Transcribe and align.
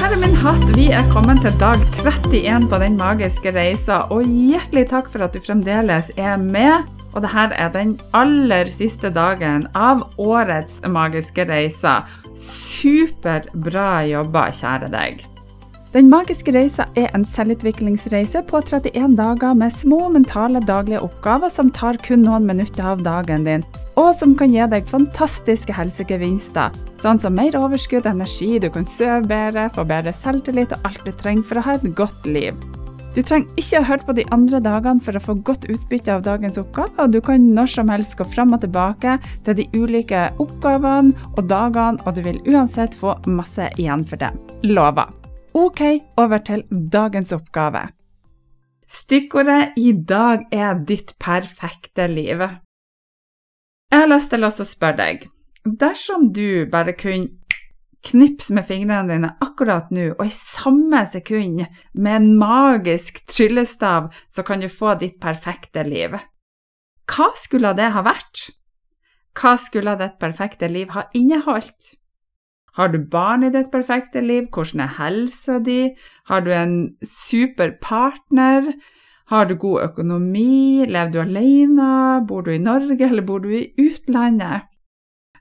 Her 0.00 0.14
er 0.14 0.20
min 0.22 0.36
hatt. 0.40 0.62
Vi 0.72 0.86
er 0.96 1.04
kommet 1.12 1.42
til 1.44 1.52
dag 1.60 1.82
31 2.00 2.70
på 2.70 2.78
den 2.80 2.94
magiske 2.96 3.50
reisa, 3.52 3.98
og 4.08 4.24
hjertelig 4.24 4.86
takk 4.88 5.10
for 5.12 5.26
at 5.26 5.34
du 5.36 5.42
fremdeles 5.44 6.08
er 6.16 6.40
med. 6.40 6.88
Og 7.12 7.20
dette 7.26 7.44
er 7.52 7.68
den 7.74 7.92
aller 8.16 8.70
siste 8.72 9.10
dagen 9.12 9.66
av 9.76 10.06
årets 10.16 10.80
magiske 10.88 11.44
reise. 11.50 11.98
Superbra 12.32 13.90
jobba, 14.08 14.46
kjære 14.56 14.88
deg. 14.96 15.26
Den 15.90 16.06
magiske 16.06 16.52
reisa 16.54 16.84
er 16.94 17.08
en 17.16 17.24
selvutviklingsreise 17.26 18.44
på 18.46 18.60
31 18.62 19.16
dager 19.18 19.56
med 19.58 19.74
små 19.74 20.04
mentale 20.14 20.60
daglige 20.62 21.00
oppgaver 21.02 21.50
som 21.50 21.72
tar 21.74 21.98
kun 22.06 22.22
noen 22.22 22.46
minutter 22.46 22.86
av 22.92 23.02
dagen 23.02 23.42
din, 23.48 23.64
og 23.98 24.12
som 24.14 24.36
kan 24.38 24.54
gi 24.54 24.62
deg 24.70 24.86
fantastiske 24.86 25.74
helsegevinster, 25.74 26.70
sånn 27.02 27.18
som 27.18 27.34
mer 27.34 27.58
overskudd, 27.58 28.06
energi, 28.06 28.60
du 28.62 28.68
kan 28.70 28.86
sove 28.86 29.24
bedre, 29.26 29.66
få 29.74 29.82
bedre 29.90 30.14
selvtillit 30.14 30.76
og 30.78 30.86
alt 30.86 31.02
du 31.02 31.10
trenger 31.10 31.50
for 31.50 31.58
å 31.58 31.66
ha 31.66 31.74
et 31.74 31.90
godt 31.98 32.30
liv. 32.38 32.54
Du 33.10 33.24
trenger 33.26 33.50
ikke 33.58 33.80
å 33.80 33.86
høre 33.90 34.06
på 34.06 34.14
de 34.20 34.30
andre 34.30 34.62
dagene 34.62 35.02
for 35.02 35.18
å 35.18 35.26
få 35.26 35.40
godt 35.42 35.66
utbytte 35.74 36.14
av 36.14 36.22
dagens 36.22 36.60
oppgave, 36.62 36.94
og 37.02 37.10
du 37.10 37.18
kan 37.18 37.50
når 37.50 37.74
som 37.74 37.90
helst 37.90 38.14
gå 38.14 38.30
fram 38.30 38.54
og 38.54 38.62
tilbake 38.62 39.18
til 39.42 39.58
de 39.58 39.66
ulike 39.74 40.28
oppgavene 40.38 41.32
og 41.34 41.48
dagene, 41.50 41.98
og 42.06 42.14
du 42.14 42.22
vil 42.30 42.38
uansett 42.46 42.94
få 42.94 43.18
masse 43.26 43.72
igjen 43.74 44.06
for 44.06 44.22
det. 44.22 44.30
Lover. 44.62 45.10
Ok, 45.54 45.80
over 46.16 46.38
til 46.46 46.62
dagens 46.70 47.32
oppgave. 47.34 47.88
Stikkordet 48.86 49.74
i 49.78 49.90
dag 49.92 50.44
er 50.54 50.78
ditt 50.86 51.16
perfekte 51.18 52.06
liv. 52.06 52.44
Jeg 53.90 53.98
har 53.98 54.10
lyst 54.10 54.30
til 54.30 54.46
å 54.46 54.50
spørre 54.54 54.98
deg, 55.00 55.24
dersom 55.66 56.28
du 56.30 56.70
bare 56.70 56.94
kunne 56.94 57.34
knipse 58.06 58.54
med 58.54 58.68
fingrene 58.68 59.10
dine 59.10 59.32
akkurat 59.42 59.90
nå, 59.90 60.12
og 60.14 60.22
i 60.22 60.32
samme 60.32 61.02
sekund, 61.10 61.64
med 61.94 62.14
en 62.14 62.30
magisk 62.38 63.18
tryllestav, 63.26 64.12
så 64.30 64.46
kan 64.46 64.62
du 64.62 64.70
få 64.70 64.94
ditt 65.02 65.18
perfekte 65.20 65.82
liv. 65.82 66.14
Hva 67.10 67.32
skulle 67.34 67.74
det 67.74 67.90
ha 67.96 68.06
vært? 68.06 68.52
Hva 69.34 69.56
skulle 69.58 69.98
ditt 69.98 70.20
perfekte 70.22 70.70
liv 70.70 70.94
ha 70.94 71.08
inneholdt? 71.10 71.96
Har 72.78 72.88
du 72.92 72.98
barn 72.98 73.44
i 73.44 73.50
ditt 73.50 73.70
perfekte 73.72 74.22
liv? 74.22 74.48
Hvordan 74.54 74.84
er 74.84 74.96
helsa 74.98 75.58
di? 75.58 75.92
Har 76.30 76.44
du 76.46 76.50
en 76.54 76.74
super 77.02 77.74
partner? 77.82 78.72
Har 79.30 79.46
du 79.46 79.54
god 79.54 79.82
økonomi? 79.90 80.86
Lever 80.86 81.10
du 81.10 81.20
alene? 81.22 81.92
Bor 82.26 82.42
du 82.46 82.52
i 82.54 82.62
Norge, 82.62 83.06
eller 83.06 83.26
bor 83.26 83.42
du 83.42 83.50
i 83.54 83.68
utlandet? 83.78 84.66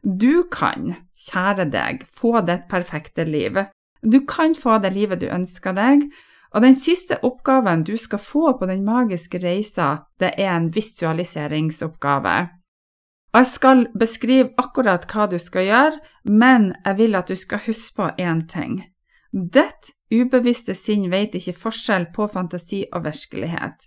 Du 0.03 0.45
kan, 0.51 0.93
kjære 1.27 1.67
deg, 1.73 2.05
få 2.07 2.39
ditt 2.47 2.69
perfekte 2.71 3.25
liv. 3.27 3.57
Du 4.01 4.21
kan 4.25 4.55
få 4.55 4.77
det 4.79 4.93
livet 4.95 5.21
du 5.21 5.27
ønsker 5.27 5.75
deg, 5.75 6.05
og 6.55 6.63
den 6.63 6.77
siste 6.77 7.19
oppgaven 7.25 7.83
du 7.85 7.95
skal 7.97 8.21
få 8.23 8.53
på 8.57 8.69
den 8.69 8.85
magiske 8.85 9.41
reisa, 9.43 9.97
det 10.19 10.31
er 10.37 10.55
en 10.55 10.69
visualiseringsoppgave. 10.73 12.37
Og 13.33 13.43
jeg 13.43 13.49
skal 13.51 13.83
beskrive 13.99 14.49
akkurat 14.57 15.05
hva 15.11 15.27
du 15.29 15.37
skal 15.41 15.67
gjøre, 15.67 15.99
men 16.25 16.71
jeg 16.85 16.97
vil 16.97 17.17
at 17.19 17.29
du 17.29 17.37
skal 17.37 17.61
huske 17.65 17.99
på 17.99 18.09
én 18.17 18.41
ting. 18.49 18.79
Ditt 19.31 19.93
ubevisste 20.09 20.73
sinn 20.73 21.05
vet 21.11 21.35
ikke 21.37 21.57
forskjell 21.67 22.09
på 22.15 22.25
fantasi 22.33 22.85
og 22.89 23.05
virkelighet. 23.05 23.85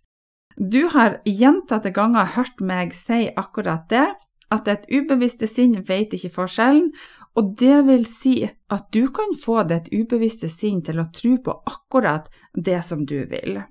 Du 0.57 0.87
har 0.93 1.19
gjentatte 1.27 1.91
ganger 1.91 2.37
hørt 2.37 2.61
meg 2.63 2.95
si 2.95 3.27
akkurat 3.35 3.89
det, 3.91 4.07
at 4.53 4.69
ditt 4.69 4.87
ubevisste 4.93 5.49
sinn 5.49 5.75
vet 5.89 6.13
ikke 6.15 6.35
forskjellen, 6.37 6.93
og 7.35 7.55
det 7.59 7.79
vil 7.89 8.05
si 8.07 8.35
at 8.45 8.91
du 8.93 9.07
kan 9.09 9.33
få 9.43 9.63
ditt 9.71 9.89
ubevisste 9.91 10.51
sinn 10.53 10.83
til 10.85 11.01
å 11.01 11.09
tro 11.17 11.39
på 11.43 11.57
akkurat 11.67 12.29
det 12.55 12.83
som 12.85 13.07
du 13.09 13.23
vil. 13.31 13.63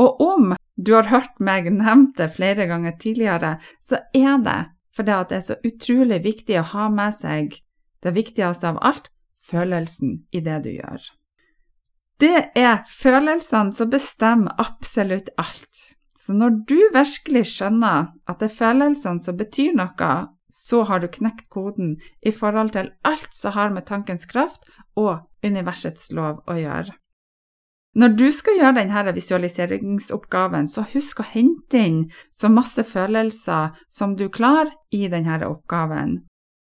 Og 0.00 0.22
om 0.24 0.54
du 0.76 0.94
har 0.96 1.10
hørt 1.12 1.36
meg 1.44 1.68
nevnt 1.70 2.16
det 2.16 2.30
flere 2.32 2.66
ganger 2.66 2.96
tidligere, 2.98 3.58
så 3.84 4.00
er 4.16 4.40
det 4.42 4.60
fordi 4.96 5.18
det 5.28 5.38
er 5.38 5.46
så 5.46 5.56
utrolig 5.64 6.20
viktig 6.24 6.58
å 6.60 6.68
ha 6.74 6.88
med 6.92 7.16
seg 7.16 7.56
det 8.02 8.14
viktigste 8.16 8.72
av 8.72 8.80
alt 8.82 9.08
følelsen 9.42 10.22
i 10.34 10.42
det 10.44 10.60
du 10.66 10.70
gjør. 10.74 11.08
Det 12.22 12.52
er 12.58 12.84
følelsene 12.86 13.74
som 13.74 13.90
bestemmer 13.90 14.54
absolutt 14.62 15.32
alt. 15.40 15.88
Så 16.14 16.36
når 16.38 16.60
du 16.70 16.78
virkelig 16.94 17.48
skjønner 17.50 18.12
at 18.30 18.38
det 18.38 18.50
er 18.50 18.58
følelsene 18.60 19.22
som 19.22 19.38
betyr 19.40 19.74
noe, 19.74 20.12
så 20.52 20.82
har 20.86 21.00
du 21.00 21.08
knekt 21.10 21.48
koden 21.50 21.96
i 22.20 22.30
forhold 22.30 22.74
til 22.76 22.92
alt 23.08 23.32
som 23.34 23.56
har 23.56 23.72
med 23.74 23.88
tankens 23.88 24.28
kraft 24.30 24.68
og 24.94 25.24
universets 25.42 26.12
lov 26.14 26.44
å 26.46 26.58
gjøre. 26.60 26.94
Når 27.92 28.14
du 28.16 28.26
skal 28.32 28.56
gjøre 28.56 28.78
denne 28.80 29.12
visualiseringsoppgaven, 29.12 30.68
så 30.68 30.86
husk 30.94 31.20
å 31.20 31.28
hente 31.28 31.76
inn 31.76 31.98
så 32.32 32.48
masse 32.48 32.84
følelser 32.88 33.74
som 33.92 34.14
du 34.16 34.30
klarer 34.32 34.72
i 34.90 35.04
denne 35.12 35.42
oppgaven. 35.44 36.22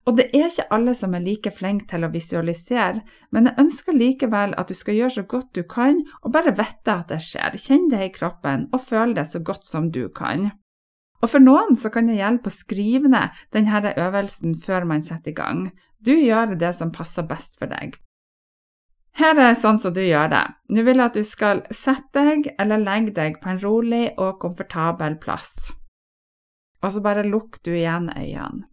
Og 0.07 0.15
det 0.17 0.29
er 0.33 0.47
ikke 0.47 0.69
alle 0.73 0.95
som 0.97 1.13
er 1.13 1.21
like 1.25 1.51
flinke 1.53 1.85
til 1.91 2.07
å 2.07 2.11
visualisere, 2.13 3.03
men 3.35 3.49
jeg 3.49 3.61
ønsker 3.61 3.97
likevel 3.99 4.55
at 4.57 4.71
du 4.71 4.77
skal 4.77 4.95
gjøre 4.95 5.15
så 5.19 5.25
godt 5.35 5.51
du 5.59 5.61
kan, 5.69 5.99
og 6.23 6.33
bare 6.33 6.55
vite 6.55 6.95
at 6.95 7.11
det 7.11 7.19
skjer. 7.21 7.59
Kjenn 7.59 7.91
det 7.91 8.01
i 8.05 8.13
kroppen, 8.15 8.69
og 8.73 8.87
føl 8.87 9.13
det 9.17 9.27
så 9.29 9.43
godt 9.43 9.67
som 9.67 9.91
du 9.91 10.07
kan. 10.15 10.49
Og 11.19 11.29
for 11.29 11.43
noen 11.43 11.75
så 11.75 11.91
kan 11.93 12.07
det 12.07 12.17
hjelpe 12.17 12.47
å 12.47 12.55
skrive 12.55 13.11
ned 13.11 13.35
denne 13.53 13.91
øvelsen 13.91 14.55
før 14.63 14.87
man 14.87 15.03
setter 15.03 15.33
i 15.33 15.37
gang. 15.37 15.65
Du 15.99 16.15
gjør 16.15 16.55
det 16.55 16.71
som 16.77 16.95
passer 16.95 17.27
best 17.27 17.59
for 17.59 17.67
deg. 17.67 17.99
Her 19.19 19.33
er 19.35 19.49
det 19.51 19.59
sånn 19.59 19.79
som 19.81 19.91
du 19.91 19.99
gjør 19.99 20.29
det. 20.31 20.45
Nå 20.71 20.83
vil 20.87 21.01
jeg 21.01 21.11
at 21.11 21.17
du 21.17 21.25
skal 21.27 21.61
sette 21.75 22.23
deg 22.23 22.53
eller 22.61 22.79
legge 22.79 23.11
deg 23.17 23.41
på 23.41 23.51
en 23.51 23.59
rolig 23.59 24.05
og 24.15 24.37
komfortabel 24.39 25.17
plass. 25.19 25.73
Og 26.79 26.93
så 26.95 27.03
bare 27.03 27.27
lukker 27.27 27.59
du 27.67 27.73
igjen 27.75 28.07
øynene. 28.13 28.69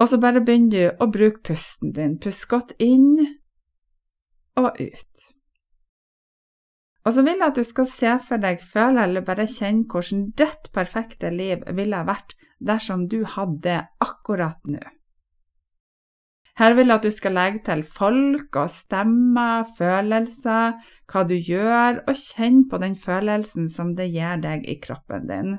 Og 0.00 0.08
så 0.10 0.18
bare 0.20 0.42
begynner 0.42 0.72
du 0.72 1.04
å 1.04 1.10
bruke 1.12 1.44
pusten 1.46 1.92
din. 1.94 2.16
Pust 2.20 2.48
godt 2.50 2.72
inn 2.82 3.12
og 4.58 4.80
ut. 4.80 5.28
Og 7.04 7.12
så 7.12 7.22
vil 7.24 7.36
jeg 7.36 7.46
at 7.46 7.60
du 7.60 7.64
skal 7.66 7.88
se 7.88 8.16
for 8.24 8.40
deg, 8.40 8.64
føle 8.64 9.04
eller 9.04 9.24
bare 9.24 9.46
kjenne 9.50 9.84
hvordan 9.92 10.30
ditt 10.38 10.70
perfekte 10.74 11.30
liv 11.30 11.64
ville 11.76 12.02
vært 12.08 12.34
dersom 12.64 13.06
du 13.12 13.20
hadde 13.36 13.60
det 13.68 13.80
akkurat 14.04 14.64
nå. 14.64 14.80
Her 16.54 16.76
vil 16.78 16.86
jeg 16.86 17.00
at 17.00 17.06
du 17.06 17.10
skal 17.10 17.34
legge 17.34 17.60
til 17.66 17.82
folk 17.82 18.56
og 18.60 18.70
stemmer, 18.70 19.64
følelser, 19.78 20.76
hva 21.10 21.22
du 21.26 21.34
gjør, 21.34 22.04
og 22.06 22.14
kjenne 22.14 22.68
på 22.70 22.78
den 22.78 22.94
følelsen 22.94 23.66
som 23.68 23.96
det 23.98 24.12
gir 24.14 24.38
deg 24.42 24.68
i 24.70 24.78
kroppen 24.82 25.26
din. 25.30 25.56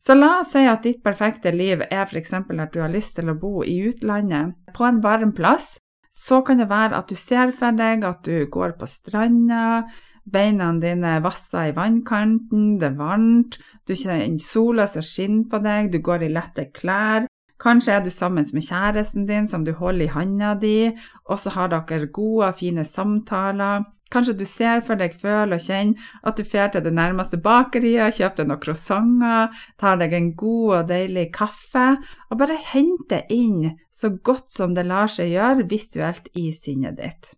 Så 0.00 0.16
la 0.16 0.38
oss 0.40 0.52
si 0.54 0.64
at 0.68 0.84
ditt 0.84 1.00
perfekte 1.04 1.52
liv 1.52 1.82
er 1.86 2.04
f.eks. 2.06 2.32
at 2.32 2.72
du 2.72 2.80
har 2.80 2.92
lyst 2.92 3.16
til 3.16 3.32
å 3.32 3.36
bo 3.40 3.64
i 3.64 3.78
utlandet, 3.88 4.54
på 4.76 4.84
en 4.84 5.00
varm 5.04 5.32
plass. 5.36 5.78
Så 6.10 6.40
kan 6.44 6.58
det 6.60 6.70
være 6.70 6.96
at 6.96 7.08
du 7.08 7.16
ser 7.16 7.52
for 7.56 7.76
deg 7.76 8.04
at 8.04 8.24
du 8.24 8.48
går 8.52 8.76
på 8.80 8.88
stranda, 8.88 9.84
beina 10.24 10.70
dine 10.80 11.18
vasser 11.24 11.70
i 11.70 11.76
vannkanten, 11.76 12.78
det 12.80 12.90
er 12.90 12.96
varmt, 12.98 13.60
du 13.86 13.94
kjenner 13.94 14.40
sola 14.42 14.88
som 14.90 15.04
skinner 15.04 15.48
på 15.50 15.60
deg, 15.64 15.92
du 15.92 16.00
går 16.04 16.26
i 16.26 16.32
lette 16.32 16.68
klær. 16.74 17.28
Kanskje 17.60 17.92
er 17.92 18.04
du 18.04 18.10
sammen 18.10 18.46
med 18.56 18.64
kjæresten 18.64 19.26
din 19.28 19.46
som 19.46 19.64
du 19.64 19.74
holder 19.76 20.06
i 20.06 20.12
handa 20.14 20.54
di, 20.56 20.90
og 21.28 21.38
så 21.38 21.52
har 21.52 21.68
dere 21.68 22.06
gode 22.08 22.52
fine 22.56 22.84
samtaler. 22.88 23.84
Kanskje 24.10 24.34
du 24.34 24.44
ser 24.48 24.80
for 24.82 24.98
deg, 24.98 25.12
føler 25.14 25.54
og 25.54 25.62
kjenner 25.62 26.08
at 26.26 26.38
du 26.38 26.42
drar 26.42 26.72
til 26.72 26.82
det 26.82 26.92
nærmeste 26.96 27.38
bakeriet, 27.38 28.16
kjøper 28.16 28.40
deg 28.40 28.48
noen 28.48 28.62
croissanter, 28.64 29.60
tar 29.78 30.00
deg 30.00 30.16
en 30.16 30.32
god 30.40 30.72
og 30.78 30.88
deilig 30.88 31.28
kaffe, 31.36 31.84
og 32.30 32.40
bare 32.40 32.58
henter 32.72 33.28
inn 33.30 33.76
så 33.94 34.10
godt 34.10 34.50
som 34.50 34.74
det 34.74 34.88
lar 34.88 35.12
seg 35.12 35.30
gjøre 35.36 35.68
visuelt 35.70 36.32
i 36.34 36.48
sinnet 36.56 36.98
ditt. 36.98 37.34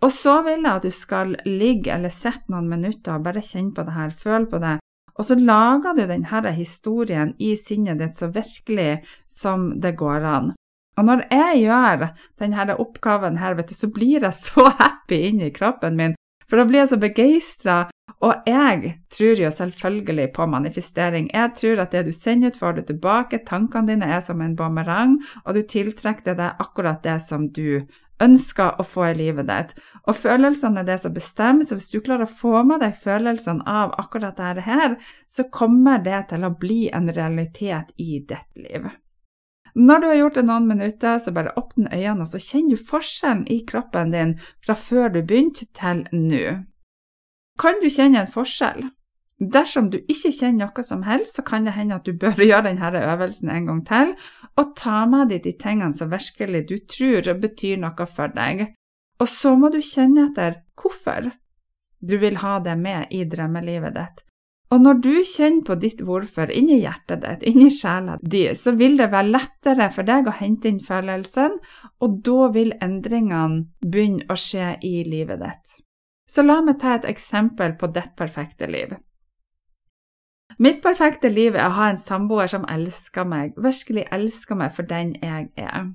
Og 0.00 0.14
så 0.14 0.38
vil 0.46 0.62
jeg 0.62 0.70
at 0.78 0.86
du 0.86 0.94
skal 0.94 1.34
ligge 1.44 1.92
eller 1.92 2.14
sitte 2.14 2.54
noen 2.54 2.70
minutter 2.70 3.18
og 3.18 3.26
bare 3.26 3.42
kjenne 3.42 3.74
på 3.74 3.84
det 3.84 3.96
her, 3.98 4.14
føle 4.14 4.46
på 4.48 4.62
det, 4.62 4.78
og 5.18 5.26
så 5.26 5.34
lager 5.34 5.96
du 5.98 6.04
denne 6.06 6.52
historien 6.54 7.34
i 7.38 7.54
sinnet 7.58 7.98
ditt 7.98 8.14
så 8.14 8.30
virkelig 8.30 9.02
som 9.26 9.72
det 9.80 9.96
går 9.98 10.24
an. 10.24 10.52
Og 10.98 11.06
når 11.06 11.26
jeg 11.30 11.60
gjør 11.66 12.08
denne 12.42 12.78
oppgaven 12.78 13.38
her, 13.38 13.54
vet 13.58 13.70
du, 13.70 13.74
så 13.74 13.90
blir 13.94 14.22
jeg 14.22 14.34
så 14.34 14.66
happy 14.78 15.20
inni 15.30 15.50
kroppen 15.54 15.98
min, 15.98 16.16
for 16.48 16.58
da 16.58 16.66
blir 16.66 16.82
jeg 16.82 16.92
så 16.94 16.98
begeistra. 17.02 17.78
Og 18.24 18.48
jeg 18.48 18.94
tror 19.14 19.38
jo 19.38 19.50
selvfølgelig 19.52 20.30
på 20.34 20.46
manifestering. 20.50 21.28
Jeg 21.34 21.52
tror 21.60 21.82
at 21.84 21.92
det 21.94 22.06
du 22.08 22.12
sender 22.16 22.50
ut, 22.50 22.58
får 22.58 22.72
du 22.78 22.82
tilbake. 22.88 23.42
Tankene 23.46 23.92
dine 23.92 24.08
er 24.10 24.22
som 24.24 24.40
en 24.42 24.56
bumerang, 24.56 25.18
og 25.44 25.54
du 25.54 25.62
tiltrekker 25.62 26.34
deg 26.38 26.62
akkurat 26.64 27.04
det 27.04 27.18
som 27.22 27.46
du 27.52 27.84
ønsker 28.22 28.78
å 28.80 28.86
få 28.86 29.08
i 29.08 29.16
livet 29.18 29.48
ditt. 29.48 29.74
Og 30.06 30.16
følelsene 30.18 30.82
er 30.82 30.88
det 30.88 30.98
som 31.02 31.14
bestemmer, 31.14 31.66
så 31.66 31.78
hvis 31.78 31.90
du 31.92 32.00
klarer 32.00 32.26
å 32.26 32.38
få 32.40 32.62
med 32.66 32.82
deg 32.84 32.96
følelsene 32.98 33.66
av 33.68 33.94
akkurat 34.00 34.38
dette 34.38 34.64
her, 34.66 34.96
så 35.28 35.48
kommer 35.54 36.02
det 36.04 36.24
til 36.32 36.46
å 36.46 36.54
bli 36.54 36.88
en 36.94 37.10
realitet 37.12 37.94
i 37.96 38.18
ditt 38.20 38.58
liv. 38.58 38.88
Når 39.78 40.00
du 40.00 40.06
har 40.08 40.18
gjort 40.18 40.38
det 40.38 40.46
noen 40.48 40.66
minutter, 40.66 41.18
så 41.22 41.32
bare 41.36 41.54
åpne 41.60 41.92
øynene, 41.92 42.24
og 42.24 42.30
så 42.30 42.40
kjenner 42.42 42.74
du 42.74 42.88
forskjellen 42.88 43.44
i 43.52 43.60
kroppen 43.68 44.14
din 44.14 44.34
fra 44.64 44.74
før 44.74 45.12
du 45.14 45.20
begynte 45.22 45.68
til 45.76 46.06
nå. 46.10 46.44
Kan 47.58 47.78
du 47.82 47.90
kjenne 47.90 48.24
en 48.24 48.32
forskjell? 48.32 48.88
Dersom 49.38 49.86
du 49.92 50.00
ikke 50.00 50.32
kjenner 50.34 50.66
noe 50.66 50.82
som 50.82 51.04
helst, 51.06 51.36
så 51.38 51.44
kan 51.46 51.66
det 51.66 51.76
hende 51.76 51.98
at 52.00 52.06
du 52.08 52.16
bør 52.18 52.40
gjøre 52.48 52.72
denne 52.72 53.02
øvelsen 53.12 53.52
en 53.54 53.68
gang 53.70 53.82
til, 53.86 54.14
og 54.58 54.74
ta 54.78 55.04
med 55.06 55.30
deg 55.30 55.44
de 55.46 55.54
tingene 55.54 55.94
som 55.94 56.10
virkelig 56.10 56.64
du 56.70 56.78
tror 56.90 57.34
betyr 57.38 57.78
noe 57.82 58.08
for 58.10 58.34
deg. 58.34 58.72
Og 59.22 59.30
så 59.30 59.54
må 59.58 59.70
du 59.70 59.78
kjenne 59.82 60.28
etter 60.28 60.62
hvorfor 60.78 61.30
du 61.98 62.16
vil 62.18 62.38
ha 62.42 62.58
det 62.62 62.76
med 62.78 63.14
i 63.14 63.24
drømmelivet 63.26 63.94
ditt. 63.94 64.24
Og 64.68 64.82
når 64.84 64.98
du 65.00 65.14
kjenner 65.24 65.64
på 65.64 65.78
ditt 65.80 66.02
hvorfor 66.04 66.50
inni 66.52 66.82
hjertet 66.82 67.22
ditt, 67.22 67.46
inni 67.48 67.70
sjela 67.72 68.18
di, 68.20 68.44
så 68.54 68.74
vil 68.76 68.98
det 69.00 69.08
være 69.14 69.32
lettere 69.32 69.88
for 69.94 70.06
deg 70.06 70.28
å 70.28 70.36
hente 70.36 70.68
inn 70.68 70.82
følelsen, 70.84 71.56
og 72.04 72.18
da 72.26 72.50
vil 72.52 72.74
endringene 72.84 73.64
begynne 73.80 74.28
å 74.28 74.36
skje 74.36 74.74
i 74.84 75.00
livet 75.08 75.40
ditt. 75.40 75.78
Så 76.28 76.44
la 76.44 76.60
meg 76.60 76.82
ta 76.82 76.98
et 76.98 77.08
eksempel 77.08 77.78
på 77.80 77.88
ditt 77.94 78.12
perfekte 78.18 78.68
liv. 78.68 78.92
Mitt 80.58 80.82
perfekte 80.82 81.30
liv 81.30 81.54
er 81.54 81.68
å 81.68 81.76
ha 81.76 81.88
en 81.90 82.00
samboer 82.00 82.50
som 82.50 82.66
elsker 82.68 83.26
meg, 83.28 83.52
virkelig 83.56 84.08
elsker 84.12 84.58
meg 84.58 84.72
for 84.74 84.88
den 84.90 85.14
jeg 85.22 85.50
er. 85.56 85.92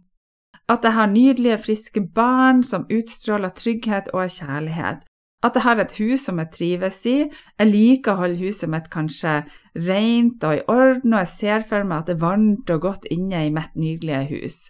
At 0.71 0.86
jeg 0.88 0.95
har 0.95 1.10
nydelige, 1.12 1.57
friske 1.65 2.01
barn 2.15 2.63
som 2.63 2.88
utstråler 2.88 3.51
trygghet 3.57 4.13
og 4.13 4.31
kjærlighet 4.31 5.04
at 5.44 5.57
jeg 5.57 5.65
har 5.65 5.81
et 5.81 5.95
hus 6.00 6.24
som 6.27 6.39
jeg 6.39 6.51
trives 6.56 7.01
i. 7.10 7.18
Jeg 7.60 7.69
liker 7.69 8.13
å 8.13 8.21
holde 8.24 8.39
huset 8.39 8.71
mitt 8.71 8.88
kanskje 8.94 9.42
rent 9.88 10.44
og 10.48 10.60
i 10.60 10.63
orden, 10.71 11.16
og 11.16 11.24
jeg 11.24 11.31
ser 11.33 11.66
for 11.68 11.88
meg 11.88 12.04
at 12.04 12.12
det 12.12 12.16
er 12.16 12.24
varmt 12.24 12.71
og 12.71 12.86
godt 12.88 13.09
inne 13.12 13.45
i 13.48 13.51
mitt 13.54 13.75
nydelige 13.75 14.24
hus. 14.31 14.62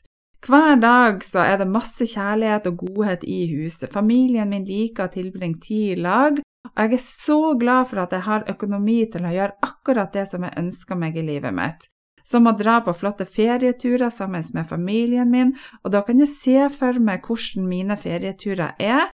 Hver 0.43 0.79
dag 0.81 1.21
så 1.23 1.45
er 1.45 1.61
det 1.61 1.69
masse 1.71 2.07
kjærlighet 2.09 2.65
og 2.67 2.81
godhet 2.81 3.21
i 3.23 3.45
huset. 3.53 3.93
Familien 3.93 4.49
min 4.51 4.65
liker 4.67 5.07
å 5.07 5.13
tilbringe 5.13 5.61
tid 5.63 5.93
i 5.93 6.01
lag, 6.01 6.41
jeg 6.77 6.93
er 6.93 7.01
så 7.01 7.53
glad 7.59 7.89
for 7.91 8.01
at 8.03 8.13
jeg 8.15 8.25
har 8.25 8.47
økonomi 8.49 9.03
til 9.13 9.25
å 9.27 9.33
gjøre 9.33 9.57
akkurat 9.61 10.13
det 10.13 10.25
som 10.29 10.45
jeg 10.45 10.57
ønsker 10.57 10.97
meg 10.97 11.17
i 11.17 11.25
livet 11.25 11.53
mitt. 11.53 11.89
Som 12.25 12.47
å 12.47 12.55
dra 12.57 12.79
på 12.81 12.93
flotte 12.95 13.27
ferieturer 13.27 14.09
sammen 14.09 14.43
med 14.55 14.69
familien 14.69 15.29
min, 15.29 15.51
og 15.83 15.91
da 15.93 16.01
kan 16.07 16.21
jeg 16.23 16.31
se 16.31 16.69
for 16.73 16.97
meg 17.03 17.27
hvordan 17.27 17.67
mine 17.67 17.97
ferieturer 17.99 18.79
er, 18.79 19.11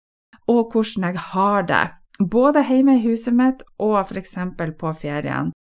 og 0.48 0.74
hvordan 0.74 1.10
jeg 1.10 1.24
har 1.32 1.68
det, 1.68 1.86
både 2.20 2.66
hjemme 2.68 2.98
i 2.98 3.06
huset 3.08 3.34
mitt 3.34 3.64
og 3.80 4.00
f.eks. 4.04 4.38
på 4.78 4.94
ferien. 4.94 5.54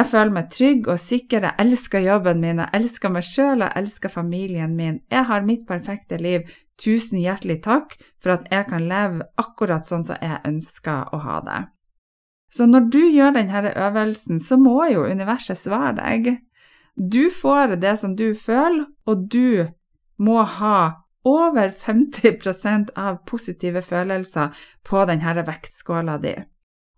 Jeg 0.00 0.08
føler 0.08 0.32
meg 0.32 0.46
trygg 0.48 0.86
og 0.88 0.96
sikker, 0.96 1.44
jeg 1.44 1.60
elsker 1.60 2.00
jobben 2.00 2.38
min, 2.40 2.60
jeg 2.62 2.72
elsker 2.78 3.10
meg 3.12 3.24
sjøl 3.26 3.60
jeg 3.60 3.76
elsker 3.76 4.08
familien 4.08 4.72
min. 4.72 4.94
Jeg 5.12 5.26
har 5.28 5.44
mitt 5.44 5.66
perfekte 5.68 6.16
liv. 6.16 6.46
Tusen 6.80 7.18
hjertelig 7.20 7.58
takk 7.66 7.98
for 8.16 8.32
at 8.38 8.46
jeg 8.48 8.64
kan 8.70 8.86
leve 8.88 9.26
akkurat 9.42 9.84
sånn 9.84 10.06
som 10.08 10.16
jeg 10.24 10.38
ønsker 10.48 11.12
å 11.12 11.20
ha 11.20 11.36
det. 11.44 11.58
Så 12.48 12.64
når 12.70 12.86
du 12.94 13.02
gjør 13.02 13.34
denne 13.36 13.74
øvelsen, 13.74 14.40
så 14.40 14.56
må 14.56 14.88
jo 14.88 15.04
universet 15.04 15.60
svare 15.60 15.92
deg. 15.98 16.30
Du 16.96 17.28
får 17.28 17.76
det 17.84 17.92
som 18.00 18.16
du 18.16 18.30
føler, 18.32 18.86
og 19.04 19.28
du 19.28 19.68
må 20.16 20.40
ha 20.40 20.80
over 21.28 21.76
50% 21.76 22.96
av 22.96 23.20
positive 23.28 23.84
følelser 23.84 24.56
på 24.80 25.04
denne 25.12 25.44
vektskåla 25.44 26.16
di. 26.24 26.38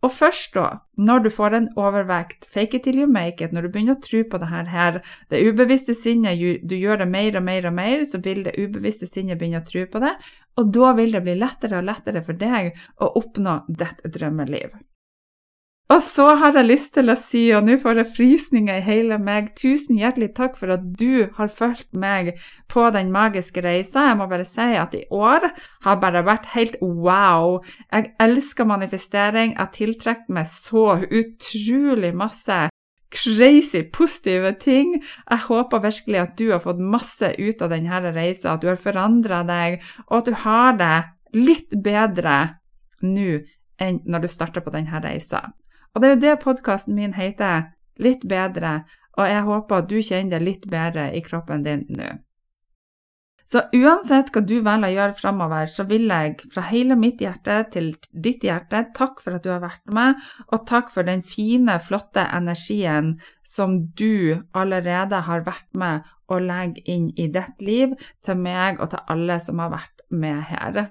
Og 0.03 0.11
først 0.11 0.57
da, 0.57 0.67
når 0.99 1.21
du 1.23 1.29
får 1.31 1.55
en 1.55 1.69
overvekt, 1.79 2.49
fake 2.51 2.81
it 2.81 2.85
till 2.89 2.99
you 2.99 3.07
make 3.07 3.45
it, 3.45 3.53
når 3.55 3.69
du 3.69 3.73
begynner 3.75 3.95
å 3.95 4.03
tro 4.03 4.25
på 4.27 4.41
det 4.43 4.49
her, 4.51 4.99
det 5.31 5.43
ubevisste 5.47 5.95
sinnet, 5.95 6.43
du 6.67 6.75
gjør 6.75 7.05
det 7.05 7.11
mer 7.13 7.39
og 7.39 7.47
mer 7.47 7.69
og 7.71 7.77
mer, 7.77 8.03
så 8.09 8.19
vil 8.25 8.43
det 8.49 8.57
ubevisste 8.59 9.07
sinnet 9.07 9.39
begynne 9.39 9.63
å 9.63 9.69
tro 9.69 9.85
på 9.87 10.03
det, 10.03 10.17
og 10.59 10.73
da 10.75 10.91
vil 10.99 11.15
det 11.15 11.23
bli 11.23 11.37
lettere 11.39 11.79
og 11.79 11.87
lettere 11.87 12.25
for 12.27 12.39
deg 12.39 12.75
å 12.99 13.13
oppnå 13.23 13.61
ditt 13.71 14.03
drømmeliv. 14.19 14.75
Og 15.93 15.99
så 16.01 16.25
har 16.41 16.55
jeg 16.57 16.69
lyst 16.71 16.95
til 16.97 17.13
å 17.13 17.17
si, 17.19 17.43
og 17.53 17.67
nå 17.67 17.75
får 17.83 17.99
jeg 18.01 18.11
frysninger 18.15 18.79
i 18.79 18.85
hele 18.87 19.19
meg, 19.21 19.51
tusen 19.59 19.99
hjertelig 20.01 20.31
takk 20.39 20.55
for 20.57 20.73
at 20.73 20.85
du 20.97 21.27
har 21.37 21.51
fulgt 21.53 21.91
meg 21.93 22.31
på 22.73 22.87
den 22.95 23.11
magiske 23.13 23.61
reisa. 23.65 24.07
Jeg 24.09 24.17
må 24.21 24.29
bare 24.31 24.47
si 24.49 24.71
at 24.79 24.95
i 24.97 25.03
år 25.13 25.51
har 25.85 25.99
bare 26.01 26.25
vært 26.25 26.49
helt 26.55 26.79
wow. 26.81 27.59
Jeg 27.93 28.15
elsker 28.25 28.71
manifestering. 28.71 29.53
Jeg 29.53 29.61
har 29.61 29.73
tiltrukket 29.77 30.33
meg 30.33 30.49
så 30.49 30.87
utrolig 31.03 32.15
masse 32.17 32.61
crazy 33.13 33.83
positive 33.93 34.55
ting. 34.63 34.95
Jeg 35.03 35.47
håper 35.51 35.85
virkelig 35.85 36.23
at 36.23 36.37
du 36.41 36.47
har 36.55 36.63
fått 36.65 36.81
masse 36.81 37.35
ut 37.37 37.65
av 37.65 37.75
denne 37.75 38.01
reisa, 38.15 38.55
at 38.55 38.65
du 38.65 38.71
har 38.73 38.81
forandra 38.81 39.43
deg, 39.45 39.83
og 40.09 40.23
at 40.23 40.31
du 40.31 40.39
har 40.47 40.79
det 40.81 40.97
litt 41.37 41.83
bedre 41.85 42.39
nå 43.05 43.43
enn 43.83 44.01
når 44.07 44.25
du 44.25 44.31
starter 44.31 44.65
på 44.65 44.73
denne 44.73 45.03
reisa. 45.05 45.51
Og 45.93 46.03
det 46.03 46.09
er 46.09 46.15
jo 46.15 46.25
det 46.25 46.41
podkasten 46.45 46.97
min 46.97 47.17
heter, 47.19 47.71
Litt 48.01 48.23
bedre, 48.25 48.83
og 49.21 49.29
jeg 49.29 49.45
håper 49.45 49.83
at 49.83 49.89
du 49.91 49.99
kjenner 50.01 50.39
det 50.39 50.47
litt 50.47 50.69
bedre 50.73 51.11
i 51.13 51.21
kroppen 51.25 51.65
din 51.67 51.85
nå. 51.93 52.15
Så 53.53 53.61
uansett 53.77 54.31
hva 54.33 54.41
du 54.49 54.55
velger 54.65 54.87
å 54.87 54.95
gjøre 54.95 55.17
framover, 55.19 55.67
så 55.69 55.85
vil 55.91 56.07
jeg 56.09 56.47
fra 56.55 56.63
hele 56.71 56.97
mitt 56.97 57.21
hjerte 57.21 57.59
til 57.75 57.91
ditt 58.25 58.47
hjerte 58.47 58.81
takk 58.97 59.21
for 59.21 59.37
at 59.37 59.45
du 59.45 59.51
har 59.53 59.61
vært 59.61 59.93
med, 59.93 60.23
og 60.49 60.65
takk 60.71 60.89
for 60.95 61.05
den 61.05 61.21
fine, 61.21 61.77
flotte 61.85 62.25
energien 62.25 63.19
som 63.45 63.77
du 63.99 64.41
allerede 64.57 65.21
har 65.29 65.45
vært 65.45 65.69
med 65.77 66.09
å 66.33 66.41
legge 66.41 66.81
inn 66.89 67.11
i 67.21 67.29
ditt 67.35 67.61
liv, 67.61 67.93
til 68.25 68.41
meg 68.41 68.81
og 68.81 68.95
til 68.95 69.05
alle 69.13 69.37
som 69.45 69.61
har 69.61 69.75
vært 69.77 70.07
med 70.09 70.41
her. 70.49 70.87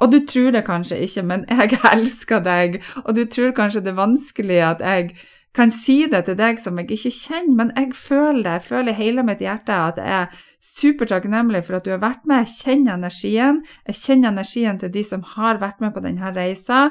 Og 0.00 0.12
du 0.12 0.18
tror 0.28 0.52
det 0.52 0.66
kanskje 0.66 1.00
ikke, 1.06 1.22
men 1.22 1.46
jeg 1.48 1.78
elsker 1.94 2.44
deg, 2.44 2.82
og 3.04 3.16
du 3.16 3.24
tror 3.24 3.56
kanskje 3.56 3.84
det 3.84 3.94
er 3.94 4.02
vanskelig 4.02 4.60
at 4.74 4.84
jeg 4.84 5.16
kan 5.56 5.70
si 5.72 6.02
det 6.12 6.26
til 6.26 6.36
deg 6.36 6.58
som 6.60 6.76
jeg 6.76 6.90
ikke 6.92 7.12
kjenner, 7.14 7.54
men 7.56 7.70
jeg 7.76 7.94
føler 7.96 8.42
det. 8.42 8.56
Jeg 8.58 8.66
føler 8.68 8.92
i 8.92 8.98
hele 8.98 9.24
mitt 9.24 9.40
hjerte 9.40 9.72
at 9.72 10.00
jeg 10.02 10.16
er 10.18 10.42
supertakknemlig 10.60 11.62
for 11.64 11.78
at 11.78 11.86
du 11.86 11.94
har 11.94 12.02
vært 12.02 12.26
med. 12.28 12.44
Jeg 12.44 12.58
kjenner 12.60 12.98
energien. 12.98 13.62
Jeg 13.88 14.00
kjenner 14.02 14.34
energien 14.34 14.80
til 14.82 14.92
de 14.92 15.04
som 15.06 15.24
har 15.36 15.62
vært 15.62 15.80
med 15.80 15.94
på 15.96 16.04
denne 16.04 16.34
reisa. 16.36 16.90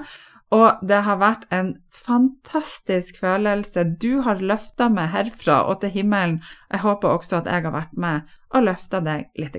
Og 0.55 0.81
det 0.88 1.03
har 1.05 1.21
vært 1.21 1.45
en 1.53 1.75
fantastisk 1.93 3.19
følelse. 3.21 3.85
Du 4.01 4.21
har 4.25 4.41
løfta 4.41 4.89
meg 4.93 5.12
herfra 5.13 5.62
og 5.69 5.81
til 5.81 5.93
himmelen. 6.00 6.39
Jeg 6.71 6.85
håper 6.85 7.13
også 7.19 7.41
at 7.43 7.50
jeg 7.51 7.67
har 7.67 7.75
vært 7.75 7.97
med 7.97 8.38
og 8.50 8.65
løfta 8.65 9.01
deg 9.05 9.29
litt. 9.41 9.57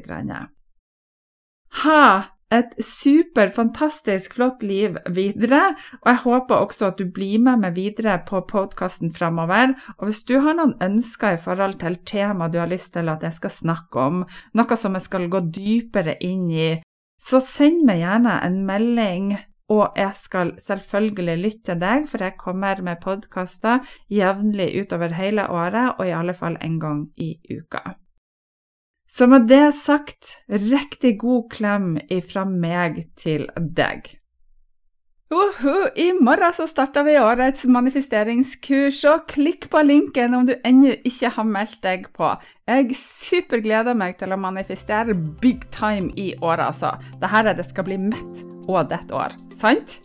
Ha 1.84 2.02
et 2.54 2.76
super, 2.78 3.50
fantastisk 3.50 4.36
flott 4.38 4.62
liv 4.62 4.94
videre, 5.10 5.72
og 6.02 6.10
jeg 6.12 6.22
håper 6.22 6.62
også 6.62 6.90
at 6.92 7.00
du 7.00 7.08
blir 7.10 7.40
med 7.42 7.64
meg 7.64 7.74
videre 7.74 8.20
på 8.28 8.44
podkasten 8.46 9.10
framover. 9.14 9.74
Og 9.98 10.06
hvis 10.08 10.22
du 10.28 10.36
har 10.44 10.54
noen 10.58 10.76
ønsker 10.82 11.34
i 11.34 11.42
forhold 11.42 11.80
til 11.82 11.98
tema 12.06 12.48
du 12.48 12.60
har 12.62 12.70
lyst 12.70 12.94
til 12.94 13.10
at 13.10 13.26
jeg 13.26 13.34
skal 13.34 13.54
snakke 13.54 14.06
om, 14.12 14.22
noe 14.54 14.78
som 14.78 14.94
jeg 14.94 15.08
skal 15.08 15.28
gå 15.32 15.42
dypere 15.50 16.16
inn 16.22 16.46
i, 16.54 16.70
så 17.18 17.42
send 17.42 17.82
meg 17.88 18.04
gjerne 18.04 18.38
en 18.46 18.62
melding. 18.68 19.36
Og 19.74 19.98
jeg 19.98 20.14
skal 20.14 20.52
selvfølgelig 20.62 21.38
lytte 21.42 21.72
til 21.72 21.80
deg, 21.82 22.06
for 22.06 22.22
jeg 22.22 22.38
kommer 22.38 22.78
med 22.86 23.02
podkaster 23.02 23.82
jevnlig 24.06 24.70
utover 24.78 25.18
hele 25.18 25.50
året, 25.50 25.96
og 25.98 26.06
i 26.06 26.14
alle 26.14 26.38
fall 26.38 26.60
en 26.62 26.78
gang 26.78 27.06
i 27.18 27.34
uka. 27.50 27.96
Så 29.08 29.26
med 29.30 29.46
det 29.48 29.70
sagt, 29.78 30.36
riktig 30.50 31.16
god 31.22 31.50
klem 31.54 31.96
ifra 32.10 32.44
meg 32.48 33.04
til 33.18 33.46
deg. 33.56 34.16
Uhu, 35.26 35.88
I 35.98 36.12
morgen 36.22 36.54
så 36.54 36.68
starter 36.70 37.02
vi 37.02 37.16
årets 37.18 37.64
manifesteringskurs, 37.66 39.00
og 39.10 39.24
klikk 39.32 39.66
på 39.72 39.82
linken 39.82 40.36
om 40.38 40.46
du 40.46 40.54
ennå 40.62 40.94
ikke 41.08 41.32
har 41.34 41.48
meldt 41.50 41.80
deg 41.82 42.06
på. 42.14 42.30
Jeg 42.70 42.94
supergleder 43.00 43.98
meg 43.98 44.20
til 44.20 44.30
å 44.30 44.38
manifestere 44.38 45.18
big 45.42 45.66
time 45.74 46.14
i 46.14 46.30
året, 46.38 46.68
altså. 46.68 46.94
Dette 47.18 47.42
er 47.42 47.58
det 47.58 47.66
skal 47.66 47.90
bli 47.90 47.98
mitt 48.06 48.44
og 48.66 48.86
ditt 48.92 49.10
år, 49.14 49.34
sant? 49.58 49.98